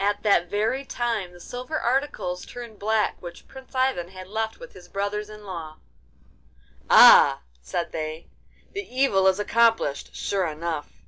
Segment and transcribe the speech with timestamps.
[0.00, 4.72] At that very time the silver articles turned black which Prince Ivan had left with
[4.72, 5.76] his brothers in law.
[6.88, 8.28] 'Ah!' said they,
[8.72, 11.02] 'the evil is accomplished sure enough!